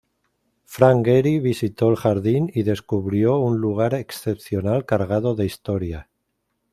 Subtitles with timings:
[0.65, 6.09] Frank Gehry visitó el jardín y descubrió un lugar excepcional cargado de historia.